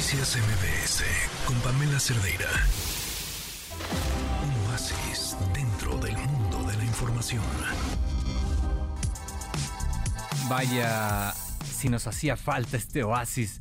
Noticias 0.00 0.38
MBS 0.38 1.04
con 1.44 1.60
Pamela 1.60 2.00
Cerdeira. 2.00 2.48
Un 4.42 4.70
oasis 4.70 5.36
dentro 5.52 5.98
del 5.98 6.16
mundo 6.16 6.62
de 6.62 6.78
la 6.78 6.84
información. 6.86 7.42
Vaya, 10.48 11.34
si 11.70 11.90
nos 11.90 12.06
hacía 12.06 12.38
falta 12.38 12.78
este 12.78 13.04
oasis 13.04 13.60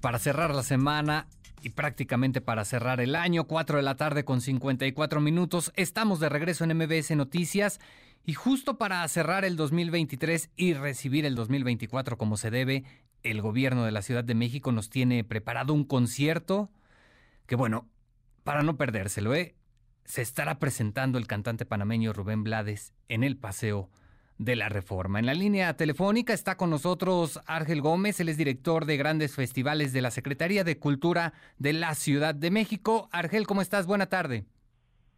para 0.00 0.18
cerrar 0.18 0.54
la 0.54 0.62
semana 0.62 1.26
y 1.60 1.68
prácticamente 1.68 2.40
para 2.40 2.64
cerrar 2.64 3.02
el 3.02 3.14
año, 3.14 3.44
4 3.44 3.76
de 3.76 3.82
la 3.82 3.96
tarde 3.96 4.24
con 4.24 4.40
54 4.40 5.20
minutos. 5.20 5.70
Estamos 5.76 6.18
de 6.18 6.30
regreso 6.30 6.64
en 6.64 6.78
MBS 6.78 7.10
Noticias 7.14 7.78
y 8.24 8.32
justo 8.32 8.78
para 8.78 9.06
cerrar 9.06 9.44
el 9.44 9.56
2023 9.56 10.48
y 10.56 10.72
recibir 10.72 11.26
el 11.26 11.34
2024 11.34 12.16
como 12.16 12.38
se 12.38 12.50
debe, 12.50 12.84
el 13.24 13.42
gobierno 13.42 13.84
de 13.84 13.90
la 13.90 14.02
Ciudad 14.02 14.22
de 14.22 14.34
México 14.34 14.70
nos 14.70 14.90
tiene 14.90 15.24
preparado 15.24 15.74
un 15.74 15.84
concierto 15.84 16.70
que 17.46 17.56
bueno, 17.56 17.88
para 18.44 18.62
no 18.62 18.76
perdérselo, 18.76 19.34
¿eh? 19.34 19.54
se 20.04 20.22
estará 20.22 20.58
presentando 20.58 21.18
el 21.18 21.26
cantante 21.26 21.66
panameño 21.66 22.12
Rubén 22.12 22.44
Blades 22.44 22.94
en 23.08 23.24
el 23.24 23.36
Paseo 23.36 23.88
de 24.38 24.56
la 24.56 24.68
Reforma. 24.68 25.18
En 25.18 25.26
la 25.26 25.34
línea 25.34 25.76
telefónica 25.76 26.32
está 26.32 26.56
con 26.56 26.70
nosotros 26.70 27.40
Ángel 27.46 27.80
Gómez, 27.80 28.20
él 28.20 28.28
es 28.28 28.36
director 28.36 28.84
de 28.84 28.96
grandes 28.96 29.34
festivales 29.34 29.92
de 29.92 30.02
la 30.02 30.10
Secretaría 30.10 30.64
de 30.64 30.78
Cultura 30.78 31.32
de 31.58 31.72
la 31.72 31.94
Ciudad 31.94 32.34
de 32.34 32.50
México. 32.50 33.08
Argel, 33.12 33.46
¿cómo 33.46 33.62
estás? 33.62 33.86
Buena 33.86 34.06
tarde. 34.06 34.44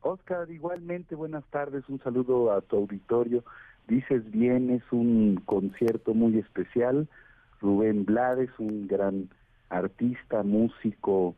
Oscar, 0.03 0.49
igualmente 0.51 1.15
buenas 1.15 1.45
tardes, 1.47 1.89
un 1.89 1.99
saludo 2.01 2.53
a 2.53 2.61
tu 2.61 2.77
auditorio. 2.77 3.45
Dices 3.89 4.31
bien, 4.31 4.71
es 4.71 4.83
un 4.93 5.41
concierto 5.45 6.15
muy 6.15 6.39
especial. 6.39 7.09
Rubén 7.61 8.05
Blades, 8.05 8.51
un 8.59 8.87
gran 8.87 9.29
artista, 9.69 10.43
músico 10.43 11.35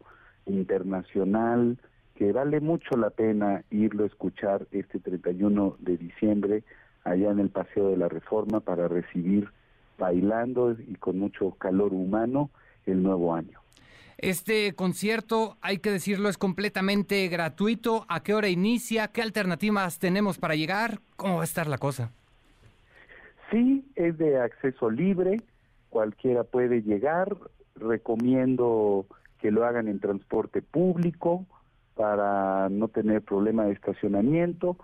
internacional, 0.46 1.78
que 2.14 2.32
vale 2.32 2.60
mucho 2.60 2.96
la 2.96 3.10
pena 3.10 3.62
irlo 3.70 4.04
a 4.04 4.08
escuchar 4.08 4.66
este 4.72 4.98
31 4.98 5.76
de 5.78 5.96
diciembre 5.96 6.64
allá 7.04 7.30
en 7.30 7.38
el 7.38 7.50
Paseo 7.50 7.90
de 7.90 7.96
la 7.96 8.08
Reforma 8.08 8.60
para 8.60 8.88
recibir 8.88 9.48
bailando 9.98 10.72
y 10.72 10.94
con 10.96 11.18
mucho 11.18 11.52
calor 11.52 11.92
humano 11.92 12.50
el 12.86 13.02
nuevo 13.02 13.34
año. 13.34 13.60
Este 14.18 14.74
concierto, 14.74 15.56
hay 15.60 15.78
que 15.78 15.92
decirlo, 15.92 16.28
es 16.28 16.38
completamente 16.38 17.28
gratuito. 17.28 18.04
¿A 18.08 18.24
qué 18.24 18.34
hora 18.34 18.48
inicia? 18.48 19.08
¿Qué 19.08 19.22
alternativas 19.22 20.00
tenemos 20.00 20.38
para 20.38 20.56
llegar? 20.56 20.98
¿Cómo 21.16 21.36
va 21.36 21.42
a 21.42 21.44
estar 21.44 21.68
la 21.68 21.78
cosa? 21.78 22.10
Sí, 23.50 23.84
es 23.94 24.18
de 24.18 24.40
acceso 24.40 24.90
libre, 24.90 25.40
cualquiera 25.90 26.44
puede 26.44 26.82
llegar. 26.82 27.36
Recomiendo 27.76 29.06
que 29.40 29.50
lo 29.50 29.64
hagan 29.64 29.88
en 29.88 30.00
transporte 30.00 30.62
público 30.62 31.46
para 31.94 32.68
no 32.68 32.88
tener 32.88 33.22
problema 33.22 33.64
de 33.64 33.72
estacionamiento 33.72 34.76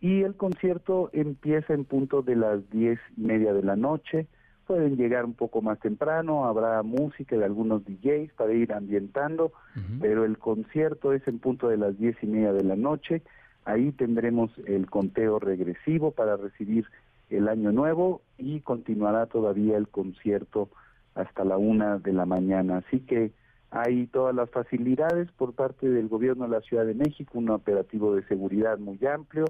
y 0.00 0.22
el 0.22 0.34
concierto 0.34 1.10
empieza 1.12 1.74
en 1.74 1.84
punto 1.84 2.22
de 2.22 2.36
las 2.36 2.68
diez 2.70 2.98
y 3.16 3.20
media 3.20 3.52
de 3.52 3.62
la 3.62 3.76
noche. 3.76 4.26
Pueden 4.66 4.96
llegar 4.96 5.24
un 5.24 5.34
poco 5.34 5.62
más 5.62 5.78
temprano, 5.80 6.46
habrá 6.46 6.82
música 6.82 7.36
de 7.36 7.44
algunos 7.44 7.84
DJs 7.84 8.32
para 8.34 8.52
ir 8.52 8.72
ambientando, 8.72 9.52
pero 10.00 10.24
el 10.24 10.38
concierto 10.38 11.12
es 11.12 11.26
en 11.26 11.38
punto 11.38 11.68
de 11.68 11.76
las 11.76 11.98
diez 11.98 12.16
y 12.22 12.26
media 12.26 12.52
de 12.52 12.64
la 12.64 12.76
noche. 12.76 13.22
Ahí 13.64 13.92
tendremos 13.92 14.50
el 14.66 14.88
conteo 14.88 15.38
regresivo 15.38 16.12
para 16.12 16.36
recibir 16.36 16.86
el 17.30 17.48
año 17.48 17.72
nuevo 17.72 18.22
y 18.36 18.60
continuará 18.60 19.26
todavía 19.26 19.76
el 19.76 19.88
concierto 19.88 20.68
hasta 21.14 21.44
la 21.44 21.56
una 21.56 21.98
de 21.98 22.12
la 22.12 22.26
mañana. 22.26 22.78
Así 22.78 23.00
que 23.00 23.32
hay 23.70 24.06
todas 24.08 24.34
las 24.34 24.50
facilidades 24.50 25.30
por 25.32 25.54
parte 25.54 25.88
del 25.88 26.08
gobierno 26.08 26.44
de 26.44 26.50
la 26.50 26.60
Ciudad 26.60 26.84
de 26.84 26.94
México, 26.94 27.38
un 27.38 27.50
operativo 27.50 28.14
de 28.14 28.24
seguridad 28.26 28.78
muy 28.78 28.98
amplio, 29.06 29.46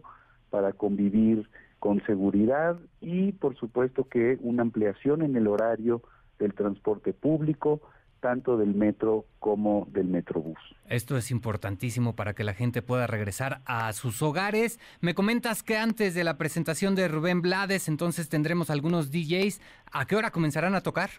para 0.50 0.72
convivir 0.72 1.48
con 1.78 2.04
seguridad 2.04 2.78
y 3.00 3.32
por 3.32 3.56
supuesto 3.56 4.04
que 4.08 4.38
una 4.42 4.62
ampliación 4.62 5.22
en 5.22 5.36
el 5.36 5.46
horario 5.46 6.02
del 6.38 6.52
transporte 6.54 7.12
público, 7.12 7.80
tanto 8.20 8.56
del 8.56 8.74
metro 8.74 9.24
como 9.38 9.86
del 9.90 10.06
metrobús. 10.06 10.58
Esto 10.88 11.16
es 11.16 11.30
importantísimo 11.30 12.14
para 12.14 12.34
que 12.34 12.44
la 12.44 12.54
gente 12.54 12.82
pueda 12.82 13.06
regresar 13.06 13.60
a 13.64 13.92
sus 13.92 14.22
hogares. 14.22 14.78
Me 15.00 15.14
comentas 15.14 15.62
que 15.62 15.76
antes 15.76 16.14
de 16.14 16.24
la 16.24 16.36
presentación 16.36 16.94
de 16.94 17.08
Rubén 17.08 17.42
Blades, 17.42 17.88
entonces 17.88 18.28
tendremos 18.28 18.70
algunos 18.70 19.10
DJs. 19.10 19.60
¿A 19.92 20.06
qué 20.06 20.16
hora 20.16 20.30
comenzarán 20.30 20.74
a 20.74 20.82
tocar? 20.82 21.10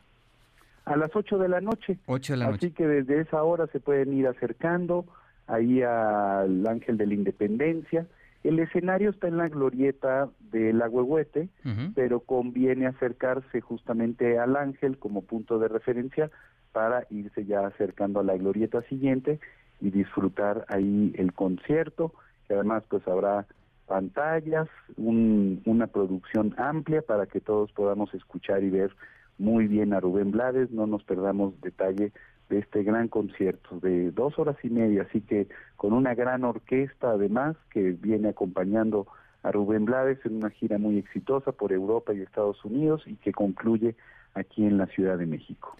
A 0.85 0.95
las 0.95 1.15
8 1.15 1.37
de 1.37 1.49
la 1.49 1.61
noche. 1.61 1.97
8 2.05 2.33
de 2.33 2.37
la 2.37 2.45
noche. 2.47 2.67
Así 2.67 2.75
que 2.75 2.87
desde 2.87 3.21
esa 3.21 3.43
hora 3.43 3.67
se 3.67 3.79
pueden 3.79 4.13
ir 4.13 4.27
acercando 4.27 5.05
ahí 5.47 5.81
al 5.81 6.65
Ángel 6.67 6.97
de 6.97 7.07
la 7.07 7.13
Independencia 7.13 8.07
el 8.43 8.59
escenario 8.59 9.11
está 9.11 9.27
en 9.27 9.37
la 9.37 9.49
glorieta 9.49 10.29
del 10.39 10.81
Agüehuete, 10.81 11.49
pero 11.93 12.21
conviene 12.21 12.87
acercarse 12.87 13.61
justamente 13.61 14.39
al 14.39 14.55
ángel 14.55 14.97
como 14.97 15.21
punto 15.21 15.59
de 15.59 15.67
referencia 15.67 16.31
para 16.71 17.05
irse 17.09 17.45
ya 17.45 17.67
acercando 17.67 18.19
a 18.19 18.23
la 18.23 18.37
glorieta 18.37 18.81
siguiente 18.83 19.39
y 19.79 19.91
disfrutar 19.91 20.65
ahí 20.69 21.13
el 21.17 21.33
concierto, 21.33 22.13
que 22.47 22.55
además 22.55 22.83
pues 22.89 23.07
habrá 23.07 23.45
pantallas, 23.85 24.69
una 24.95 25.87
producción 25.87 26.55
amplia 26.57 27.01
para 27.01 27.25
que 27.25 27.41
todos 27.41 27.71
podamos 27.73 28.13
escuchar 28.13 28.63
y 28.63 28.69
ver 28.69 28.95
muy 29.37 29.67
bien 29.67 29.93
a 29.93 29.99
Rubén 29.99 30.31
Blades, 30.31 30.71
no 30.71 30.87
nos 30.87 31.03
perdamos 31.03 31.59
detalle 31.61 32.11
de 32.51 32.59
este 32.59 32.83
gran 32.83 33.07
concierto 33.07 33.79
de 33.79 34.11
dos 34.11 34.37
horas 34.37 34.57
y 34.61 34.69
media, 34.69 35.07
así 35.09 35.21
que 35.21 35.47
con 35.77 35.93
una 35.93 36.13
gran 36.13 36.43
orquesta 36.43 37.11
además 37.11 37.55
que 37.71 37.91
viene 37.91 38.29
acompañando 38.29 39.07
a 39.41 39.51
Rubén 39.51 39.85
Blades 39.85 40.19
en 40.25 40.35
una 40.35 40.49
gira 40.49 40.77
muy 40.77 40.97
exitosa 40.97 41.53
por 41.53 41.71
Europa 41.71 42.13
y 42.13 42.21
Estados 42.21 42.63
Unidos 42.65 43.03
y 43.07 43.15
que 43.15 43.31
concluye 43.31 43.95
aquí 44.35 44.65
en 44.65 44.77
la 44.77 44.85
Ciudad 44.87 45.17
de 45.17 45.25
México. 45.25 45.75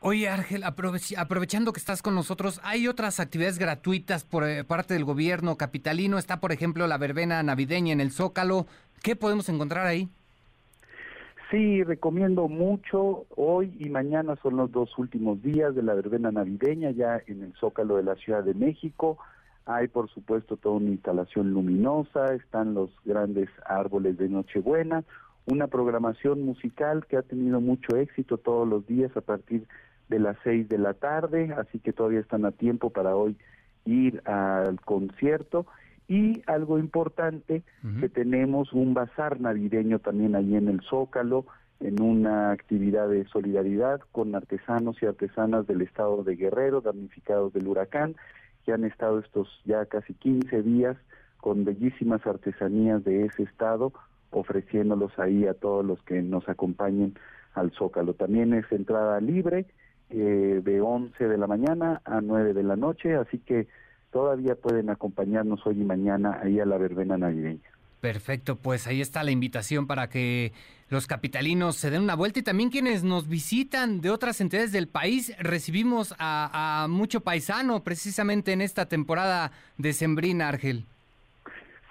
Oye, 0.00 0.28
Ángel, 0.28 0.62
aprovechando 0.64 1.72
que 1.72 1.80
estás 1.80 2.02
con 2.02 2.14
nosotros, 2.14 2.60
¿hay 2.62 2.86
otras 2.86 3.18
actividades 3.18 3.58
gratuitas 3.58 4.24
por 4.24 4.44
eh, 4.44 4.62
parte 4.64 4.94
del 4.94 5.04
gobierno 5.04 5.56
capitalino? 5.56 6.18
Está, 6.18 6.40
por 6.40 6.52
ejemplo, 6.52 6.86
la 6.86 6.98
verbena 6.98 7.42
navideña 7.42 7.92
en 7.92 8.00
el 8.00 8.10
Zócalo. 8.10 8.66
¿Qué 9.02 9.16
podemos 9.16 9.48
encontrar 9.48 9.86
ahí? 9.86 10.10
Sí, 11.56 11.82
recomiendo 11.84 12.48
mucho. 12.48 13.24
Hoy 13.34 13.74
y 13.78 13.88
mañana 13.88 14.36
son 14.42 14.58
los 14.58 14.70
dos 14.70 14.90
últimos 14.98 15.42
días 15.42 15.74
de 15.74 15.82
la 15.82 15.94
verbena 15.94 16.30
navideña 16.30 16.90
ya 16.90 17.22
en 17.26 17.42
el 17.42 17.54
Zócalo 17.54 17.96
de 17.96 18.02
la 18.02 18.14
Ciudad 18.16 18.44
de 18.44 18.52
México. 18.52 19.16
Hay, 19.64 19.88
por 19.88 20.10
supuesto, 20.10 20.58
toda 20.58 20.74
una 20.74 20.90
instalación 20.90 21.54
luminosa, 21.54 22.34
están 22.34 22.74
los 22.74 22.90
grandes 23.06 23.48
árboles 23.64 24.18
de 24.18 24.28
Nochebuena, 24.28 25.02
una 25.46 25.66
programación 25.68 26.42
musical 26.42 27.06
que 27.06 27.16
ha 27.16 27.22
tenido 27.22 27.62
mucho 27.62 27.96
éxito 27.96 28.36
todos 28.36 28.68
los 28.68 28.86
días 28.86 29.16
a 29.16 29.22
partir 29.22 29.66
de 30.10 30.18
las 30.18 30.36
seis 30.44 30.68
de 30.68 30.76
la 30.76 30.92
tarde, 30.92 31.54
así 31.56 31.78
que 31.78 31.94
todavía 31.94 32.20
están 32.20 32.44
a 32.44 32.52
tiempo 32.52 32.90
para 32.90 33.16
hoy 33.16 33.34
ir 33.86 34.20
al 34.26 34.78
concierto 34.82 35.64
y 36.08 36.42
algo 36.46 36.78
importante, 36.78 37.62
que 38.00 38.08
tenemos 38.08 38.72
un 38.72 38.94
bazar 38.94 39.40
navideño 39.40 39.98
también 39.98 40.36
ahí 40.36 40.54
en 40.54 40.68
el 40.68 40.80
Zócalo, 40.82 41.46
en 41.80 42.00
una 42.00 42.52
actividad 42.52 43.08
de 43.08 43.26
solidaridad 43.26 44.00
con 44.12 44.34
artesanos 44.34 45.02
y 45.02 45.06
artesanas 45.06 45.66
del 45.66 45.82
estado 45.82 46.22
de 46.22 46.36
Guerrero, 46.36 46.80
damnificados 46.80 47.52
del 47.52 47.68
huracán, 47.68 48.14
que 48.64 48.72
han 48.72 48.84
estado 48.84 49.18
estos 49.18 49.48
ya 49.64 49.84
casi 49.86 50.14
15 50.14 50.62
días 50.62 50.96
con 51.38 51.64
bellísimas 51.64 52.26
artesanías 52.26 53.04
de 53.04 53.26
ese 53.26 53.42
estado, 53.42 53.92
ofreciéndolos 54.30 55.18
ahí 55.18 55.46
a 55.46 55.54
todos 55.54 55.84
los 55.84 56.02
que 56.02 56.22
nos 56.22 56.48
acompañen 56.48 57.14
al 57.54 57.72
Zócalo. 57.72 58.14
También 58.14 58.54
es 58.54 58.70
entrada 58.70 59.20
libre 59.20 59.66
eh, 60.10 60.60
de 60.62 60.80
11 60.80 61.28
de 61.28 61.38
la 61.38 61.46
mañana 61.46 62.00
a 62.04 62.20
9 62.20 62.54
de 62.54 62.62
la 62.62 62.76
noche, 62.76 63.16
así 63.16 63.38
que 63.38 63.66
todavía 64.16 64.54
pueden 64.54 64.88
acompañarnos 64.88 65.66
hoy 65.66 65.82
y 65.82 65.84
mañana 65.84 66.40
ahí 66.42 66.58
a 66.58 66.64
la 66.64 66.78
verbena 66.78 67.18
navideña. 67.18 67.68
Perfecto, 68.00 68.56
pues 68.56 68.86
ahí 68.86 69.02
está 69.02 69.22
la 69.22 69.30
invitación 69.30 69.86
para 69.86 70.08
que 70.08 70.54
los 70.88 71.06
capitalinos 71.06 71.76
se 71.76 71.90
den 71.90 72.00
una 72.00 72.14
vuelta 72.14 72.38
y 72.38 72.42
también 72.42 72.70
quienes 72.70 73.04
nos 73.04 73.28
visitan 73.28 74.00
de 74.00 74.08
otras 74.08 74.40
entidades 74.40 74.72
del 74.72 74.88
país. 74.88 75.36
Recibimos 75.38 76.14
a, 76.18 76.86
mucho 76.88 77.20
paisano 77.20 77.84
precisamente 77.84 78.54
en 78.54 78.62
esta 78.62 78.86
temporada 78.86 79.52
de 79.76 79.92
Sembrina, 79.92 80.48
Argel. 80.48 80.86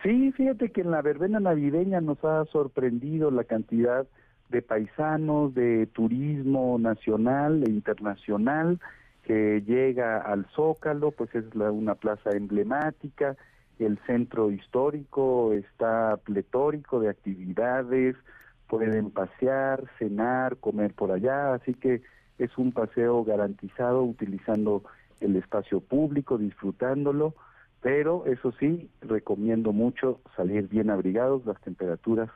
Sí, 0.01 0.31
fíjate 0.31 0.71
que 0.71 0.81
en 0.81 0.89
la 0.89 1.03
verbena 1.03 1.39
navideña 1.39 2.01
nos 2.01 2.25
ha 2.25 2.45
sorprendido 2.45 3.29
la 3.29 3.43
cantidad 3.43 4.07
de 4.49 4.63
paisanos, 4.63 5.53
de 5.53 5.85
turismo 5.93 6.79
nacional 6.79 7.61
e 7.67 7.69
internacional 7.69 8.79
que 9.25 9.63
llega 9.65 10.19
al 10.19 10.45
Zócalo, 10.55 11.11
pues 11.11 11.33
es 11.33 11.45
una 11.55 11.95
plaza 11.95 12.29
emblemática, 12.31 13.35
el 13.79 13.99
centro 14.05 14.51
histórico 14.51 15.51
está 15.53 16.17
pletórico 16.23 16.99
de 16.99 17.09
actividades, 17.09 18.15
pueden 18.67 19.09
pasear, 19.09 19.83
cenar, 19.97 20.57
comer 20.57 20.93
por 20.93 21.11
allá, 21.11 21.55
así 21.55 21.73
que 21.73 22.01
es 22.37 22.55
un 22.57 22.71
paseo 22.71 23.23
garantizado 23.23 24.03
utilizando 24.03 24.83
el 25.19 25.35
espacio 25.35 25.81
público, 25.81 26.37
disfrutándolo, 26.37 27.33
pero 27.81 28.25
eso 28.27 28.51
sí, 28.59 28.89
recomiendo 29.01 29.73
mucho 29.73 30.19
salir 30.35 30.67
bien 30.67 30.89
abrigados, 30.89 31.45
las 31.45 31.59
temperaturas 31.61 32.29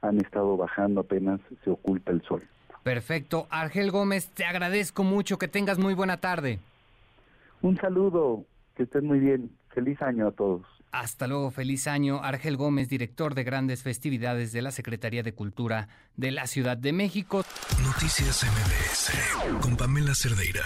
han 0.00 0.18
estado 0.18 0.56
bajando 0.56 1.00
apenas 1.00 1.40
se 1.64 1.70
oculta 1.70 2.12
el 2.12 2.22
sol. 2.22 2.42
Perfecto. 2.86 3.48
Argel 3.50 3.90
Gómez, 3.90 4.28
te 4.28 4.44
agradezco 4.44 5.02
mucho, 5.02 5.38
que 5.38 5.48
tengas 5.48 5.76
muy 5.76 5.92
buena 5.92 6.18
tarde. 6.18 6.60
Un 7.60 7.76
saludo, 7.78 8.44
que 8.76 8.84
estén 8.84 9.04
muy 9.04 9.18
bien. 9.18 9.50
Feliz 9.74 10.00
año 10.02 10.28
a 10.28 10.30
todos. 10.30 10.64
Hasta 10.92 11.26
luego, 11.26 11.50
feliz 11.50 11.88
año. 11.88 12.20
Argel 12.22 12.56
Gómez, 12.56 12.88
director 12.88 13.34
de 13.34 13.42
grandes 13.42 13.82
festividades 13.82 14.52
de 14.52 14.62
la 14.62 14.70
Secretaría 14.70 15.24
de 15.24 15.34
Cultura 15.34 15.88
de 16.14 16.30
la 16.30 16.46
Ciudad 16.46 16.76
de 16.76 16.92
México. 16.92 17.42
Noticias 17.82 18.44
MBS 18.44 19.60
con 19.60 19.76
Pamela 19.76 20.14
Cerdeira. 20.14 20.62